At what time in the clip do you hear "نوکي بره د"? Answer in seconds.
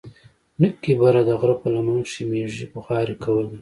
0.61-1.31